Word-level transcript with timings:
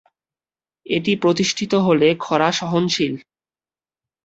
এটি 0.85 1.11
প্রতিষ্ঠিত 1.15 1.73
হলে 1.87 2.07
খরা 2.19 2.49
সহনশীল। 2.51 3.13